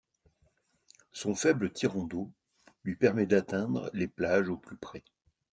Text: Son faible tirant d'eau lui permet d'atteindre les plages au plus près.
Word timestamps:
Son 1.11 1.35
faible 1.35 1.71
tirant 1.71 2.05
d'eau 2.05 2.31
lui 2.85 2.95
permet 2.95 3.27
d'atteindre 3.27 3.91
les 3.93 4.07
plages 4.07 4.49
au 4.49 4.57
plus 4.57 4.75
près. 4.75 5.03